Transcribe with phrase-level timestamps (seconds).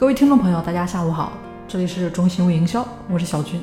[0.00, 1.30] 各位听众朋友，大家下午好，
[1.68, 3.60] 这里是中行为营销，我是小军。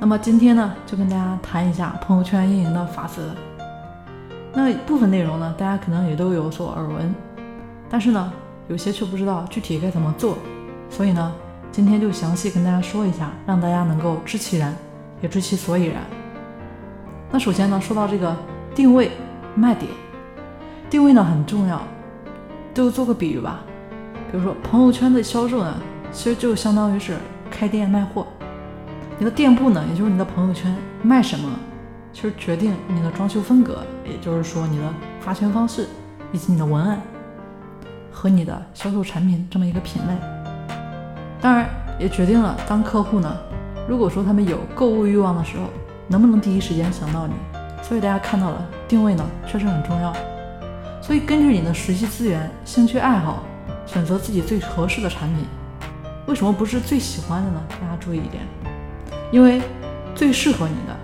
[0.00, 3.32] 那么今天呢，就跟大家谈一下朋友圈运营的法则。
[4.52, 7.14] 那部分内容呢，大家可能也都有所耳闻，
[7.88, 8.32] 但是呢，
[8.66, 10.36] 有些却不知道具体该怎么做。
[10.90, 11.32] 所以呢，
[11.70, 14.74] 今天就详细跟大家说一下，让大家能够知其然，
[15.22, 16.02] 也知其所以然。
[17.30, 18.36] 那首先呢，说到这个
[18.74, 19.12] 定位
[19.54, 19.88] 卖点，
[20.90, 21.80] 定位呢很重要。
[22.74, 23.60] 就做个比喻吧，
[24.34, 25.76] 比如说朋友圈的销售呢，
[26.10, 27.16] 其实就相当于是
[27.48, 28.26] 开店卖货。
[29.16, 31.48] 你的店铺呢，也就是你的朋友圈卖什么，
[32.12, 34.84] 其实决定你的装修风格，也就是说你的
[35.20, 35.86] 发圈方式，
[36.32, 37.00] 以及你的文案
[38.10, 40.12] 和你的销售产品这么一个品类。
[41.40, 41.68] 当然，
[42.00, 43.36] 也决定了当客户呢，
[43.88, 45.66] 如果说他们有购物欲望的时候，
[46.08, 47.34] 能不能第一时间想到你。
[47.84, 50.12] 所以大家看到了定位呢，确实很重要。
[51.00, 53.44] 所以根据你的实际资源、兴趣爱好，
[53.86, 55.44] 选择自己最合适的产品。
[56.26, 57.60] 为什么不是最喜欢的呢？
[57.68, 58.42] 大家注意一点，
[59.30, 59.60] 因为
[60.14, 60.96] 最适合你的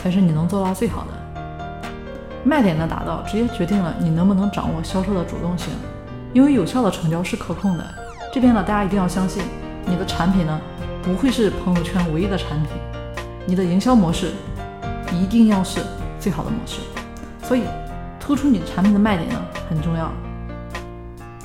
[0.00, 1.08] 才是你能做到最好的。
[2.44, 5.72] 卖点的达到，直接决定了你能不能掌握销售的主动性。
[6.32, 7.84] 因为有效的成交是可控的。
[8.32, 9.42] 这边呢，大家一定要相信，
[9.84, 10.60] 你的产品呢
[11.02, 12.68] 不会是朋友圈唯一的产品，
[13.46, 14.32] 你的营销模式
[15.12, 15.80] 一定要是
[16.18, 16.80] 最好的模式。
[17.42, 17.62] 所以。
[18.22, 20.12] 突出你产品的卖点呢很重要，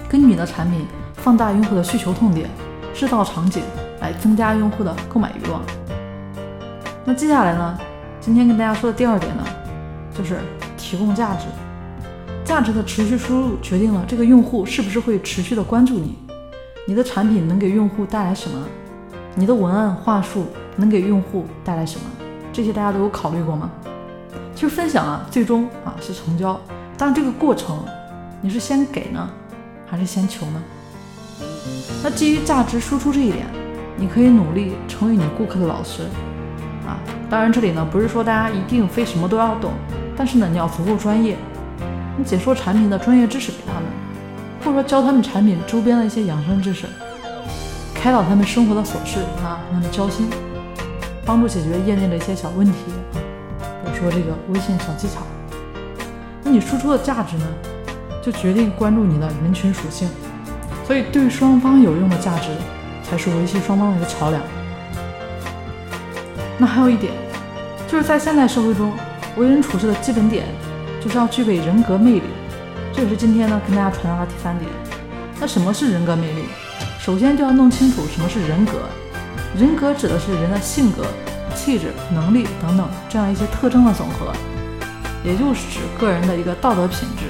[0.07, 2.49] 根据你的产品放大用户的需求痛点，
[2.93, 3.63] 制造场景
[3.99, 5.61] 来增加用户的购买欲望。
[7.03, 7.77] 那接下来呢，
[8.19, 9.43] 今天跟大家说的第二点呢，
[10.15, 10.39] 就是
[10.77, 11.45] 提供价值。
[12.43, 16.15] 价值的持续输入决定了这个用户是不是会持续的关注你。
[16.87, 18.63] 你的产品能给用户带来什么？
[19.33, 20.45] 你的文案话术
[20.75, 22.05] 能给用户带来什么？
[22.53, 23.71] 这些大家都有考虑过吗？
[24.53, 26.59] 其实分享啊，最终啊是成交。
[26.97, 27.83] 但这个过程，
[28.39, 29.27] 你是先给呢，
[29.88, 30.64] 还是先求呢？
[32.03, 33.45] 那基于价值输出这一点，
[33.97, 36.03] 你可以努力成为你顾客的老师
[36.86, 37.00] 啊。
[37.29, 39.72] 当然，这里呢不是说大家一定非什么都要懂，
[40.16, 41.35] 但是呢你要足够专业，
[42.18, 43.84] 你解说产品的专业知识给他们，
[44.63, 46.85] 或者说教他们产品周边的一些养生知识，
[47.94, 50.29] 开导他们生活的琐事啊，让他们交心，
[51.25, 52.74] 帮助解决业内的一些小问题，
[53.84, 55.22] 比如说这个微信小技巧。
[56.44, 57.45] 那你输出的价值呢，
[58.25, 60.09] 就决定关注你的人群属性，
[60.88, 62.50] 所以对双方有用的价值，
[63.03, 64.41] 才是维系双方的一个桥梁。
[66.58, 67.13] 那还有一点，
[67.88, 68.91] 就是在现代社会中，
[69.38, 70.47] 为人处事的基本点，
[71.00, 72.24] 就是要具备人格魅力。
[72.91, 74.72] 这也是今天呢跟大家传达的第三点。
[75.40, 76.46] 那什么是人格魅力？
[76.97, 78.72] 首先就要弄清楚什么是人格。
[79.56, 81.06] 人格指的是人的性格、
[81.53, 84.34] 气质、能力等等这样一些特征的总和。
[85.24, 87.25] 也就是指个人的一个道德品质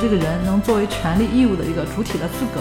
[0.00, 2.60] 这个人能作为权利义务的一个主体的资格。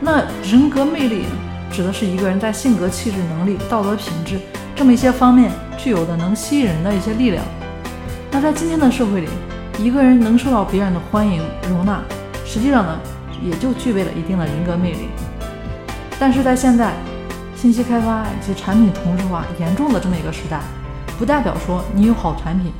[0.00, 1.24] 那人格魅力
[1.70, 4.38] 指的是一个人在性格、气质、能力、道德品质
[4.74, 7.44] 这么一些方面具有的能吸引人的一些力量。
[8.30, 9.28] 那在今天的社会里，
[9.78, 12.00] 一个人能受到别人的欢迎容纳，
[12.44, 12.98] 实际上呢，
[13.42, 15.08] 也就具备了一定的人格魅力。
[16.18, 16.92] 但是在现在
[17.56, 20.60] 信息开发以及产品同质化严重的这么一个时代，
[21.18, 22.72] 不代表说你有好产品。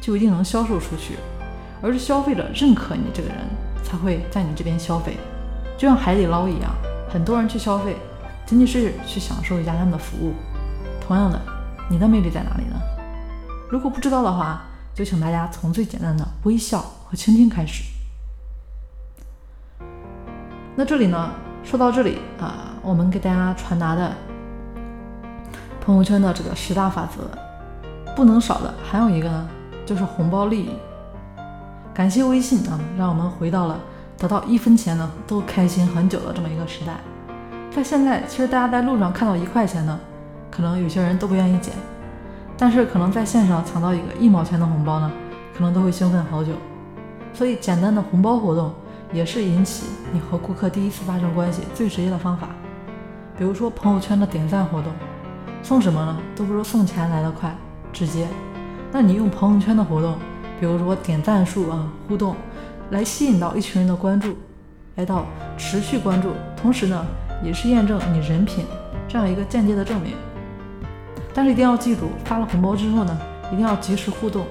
[0.00, 1.14] 就一定能销售出去，
[1.82, 3.38] 而是消费者认可你这个人
[3.82, 5.18] 才会在你这边消费。
[5.76, 6.70] 就像海底捞一样，
[7.12, 7.96] 很多人去消费，
[8.46, 10.32] 仅仅是去享受一下他们的服务。
[11.00, 11.40] 同样的，
[11.90, 12.76] 你的魅力在哪里呢？
[13.68, 14.62] 如果不知道的话，
[14.94, 17.82] 就请大家从最简单的微笑和倾听开始。
[20.76, 21.30] 那这里呢，
[21.64, 24.12] 说到这里啊，我们给大家传达的
[25.80, 27.28] 朋友圈的这个十大法则，
[28.14, 29.48] 不能少的还有一个呢。
[29.84, 30.70] 就是红包利益，
[31.94, 33.78] 感谢微信啊，让我们回到了
[34.16, 36.94] 得到一分钱呢都开心很久的这么一个时代。
[37.70, 39.98] 在现在，其实大家在路上看到一块钱呢，
[40.50, 41.74] 可能有些人都不愿意捡，
[42.56, 45.10] 但是可能在线上抢到一个一毛钱的红包呢，
[45.56, 46.52] 可能都会兴奋好久。
[47.34, 48.72] 所以，简单的红包活动
[49.12, 52.48] 也是引起你和顾客第一次发生关系最直接的方法。
[53.38, 54.92] 比如说朋友圈的点赞活动，
[55.62, 56.16] 送什么呢？
[56.36, 57.54] 都不如送钱来的快、
[57.92, 58.28] 直接。
[58.90, 60.16] 那你用朋友圈的活动，
[60.62, 62.36] 比如说点赞数啊、互动，
[62.90, 64.36] 来吸引到一群人的关注，
[64.94, 65.26] 来到
[65.58, 67.04] 持续关注，同时呢，
[67.42, 68.64] 也是验证你人品
[69.08, 70.12] 这样一个间接的证明。
[71.34, 73.18] 但是一定要记住，发了红包之后呢，
[73.52, 74.46] 一定要及时互动，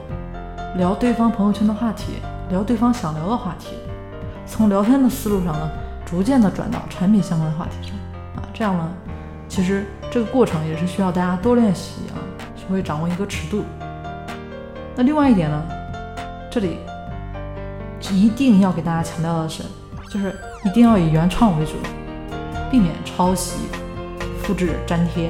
[0.76, 2.16] 聊对方朋友圈的话题，
[2.50, 3.68] 聊对方想聊的话题，
[4.46, 5.72] 从聊天的思路上呢，
[6.06, 7.96] 逐渐的转到产品相关的话题上
[8.36, 8.86] 啊，这样呢，
[9.48, 12.20] 其实这个过程也是需要大家多练习啊，
[12.58, 13.64] 学会掌握一个尺度。
[14.94, 15.64] 那另外一点呢，
[16.52, 16.78] 这里
[18.12, 19.64] 一定要给大家强调的是，
[20.10, 21.72] 就是一定要以原创为主。
[22.70, 23.68] 避免抄袭、
[24.42, 25.30] 复制、粘贴，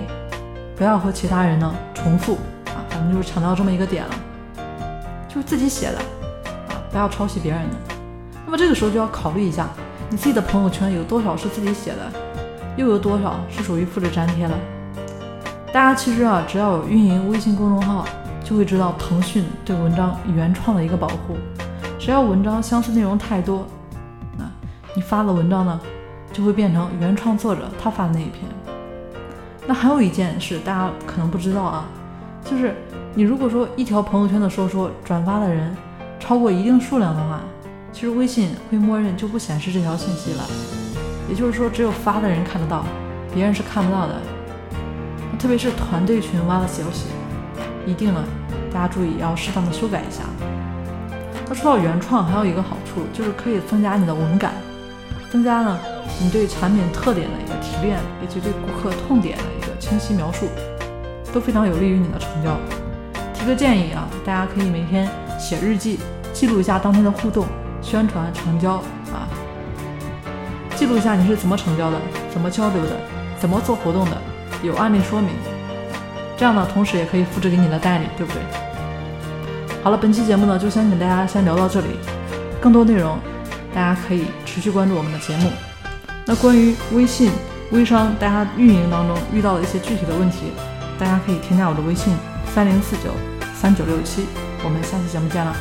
[0.76, 2.36] 不要和其他人呢重复
[2.66, 4.14] 啊，反正就是强调这么一个点了，
[5.28, 5.98] 就是自己写的
[6.70, 7.76] 啊，不要抄袭别人的。
[8.46, 9.68] 那么这个时候就要考虑一下，
[10.10, 12.12] 你自己的朋友圈有多少是自己写的，
[12.78, 14.54] 又有多少是属于复制粘贴的。
[15.74, 18.06] 大家其实啊，只要有运营微信公众号，
[18.44, 21.38] 就会知道腾讯对文章原创的一个保护。
[22.00, 23.66] 只要文章相似内容太多，
[24.38, 24.46] 那
[24.96, 25.80] 你发的文章呢，
[26.34, 28.44] 就会变成原创作者他发的那一篇。
[29.68, 31.86] 那还有一件事，大家可能不知道啊，
[32.44, 32.76] 就是
[33.14, 35.76] 你如果说一条朋友圈的说说转发的人
[36.20, 37.42] 超过一定数量的话，
[37.92, 40.44] 其实微信会默认就不显示这条信息了。
[41.30, 42.84] 也就是说，只有发的人看得到，
[43.34, 44.16] 别人是看不到的。
[45.40, 47.06] 特别是团队群挖的消息，
[47.86, 48.24] 一定呢，
[48.74, 50.24] 大家注意要适当的修改一下。
[51.48, 54.54] 那说到原创，还有一个好处就是可以增加你的文感，
[55.30, 55.80] 增加呢
[56.22, 60.48] 你对产品特点的一个提炼，以及对顾客痛点的一个清晰描述，
[61.34, 62.58] 都非常有利于你的成交。
[63.34, 66.00] 提个建议啊，大家可以每天写日记，
[66.32, 67.46] 记录一下当天的互动、
[67.82, 68.76] 宣传、成交
[69.12, 69.28] 啊，
[70.76, 71.98] 记录一下你是怎么成交的，
[72.30, 72.92] 怎么交流的，
[73.40, 74.18] 怎么做活动的。
[74.64, 75.32] 有案例说明，
[76.42, 78.42] 这样呢，同时也可以复制给你的代理，对不对？
[79.84, 81.90] 好了，本期节目呢，就先给大家先聊到这里，
[82.60, 83.20] 更多内容
[83.76, 85.52] 大家可以持续关注我们的节目。
[86.26, 87.32] 那关于微信
[87.70, 90.52] 微商大家运营当中遇到的一些具体的问题，
[90.98, 92.12] 大家可以添加我的微信
[92.56, 93.12] 三零四九
[93.54, 94.26] 三九六七，
[94.64, 95.56] 我们下期节目见了。